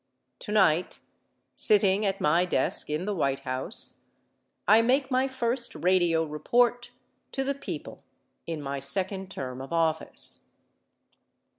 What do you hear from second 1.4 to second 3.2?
sitting at my desk in the